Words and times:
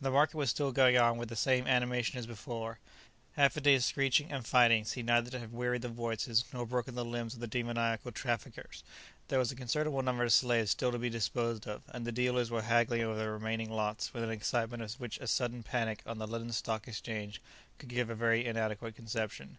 The 0.00 0.10
market 0.10 0.34
was 0.36 0.50
still 0.50 0.72
going 0.72 0.98
on 0.98 1.16
with 1.16 1.28
the 1.28 1.36
same 1.36 1.68
animation 1.68 2.18
as 2.18 2.26
before; 2.26 2.80
half 3.34 3.56
a 3.56 3.60
day's 3.60 3.84
screeching 3.84 4.32
and 4.32 4.44
fighting 4.44 4.84
seemed 4.84 5.06
neither 5.06 5.30
to 5.30 5.38
have 5.38 5.52
wearied 5.52 5.82
the 5.82 5.88
voices 5.88 6.44
nor 6.52 6.66
broken 6.66 6.96
the 6.96 7.04
limbs 7.04 7.34
of 7.34 7.40
the 7.40 7.46
demoniacal 7.46 8.10
traffickers; 8.10 8.82
there 9.28 9.38
was 9.38 9.52
a 9.52 9.54
considerable 9.54 10.02
number 10.02 10.24
of 10.24 10.32
slaves 10.32 10.72
still 10.72 10.90
to 10.90 10.98
be 10.98 11.08
disposed 11.08 11.68
of, 11.68 11.84
and 11.92 12.04
the 12.04 12.10
dealers 12.10 12.50
were 12.50 12.62
haggling 12.62 13.02
over 13.02 13.16
the 13.20 13.30
remaining 13.30 13.70
lots 13.70 14.12
with 14.12 14.24
an 14.24 14.30
excitement 14.32 14.82
of 14.82 14.90
which 14.98 15.18
a 15.20 15.28
sudden 15.28 15.62
panic 15.62 16.02
on 16.04 16.18
the 16.18 16.26
London 16.26 16.50
Stock 16.50 16.88
Exchange 16.88 17.40
could 17.78 17.90
give 17.90 18.10
a 18.10 18.14
very 18.16 18.44
inadequate 18.44 18.96
conception. 18.96 19.56